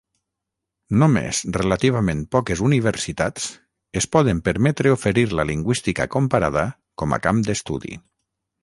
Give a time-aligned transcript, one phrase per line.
[1.01, 3.45] Només relativament poques universitats
[4.03, 6.67] es poden permetre oferir la lingüística comparada
[7.03, 7.97] com a camp d'estudi.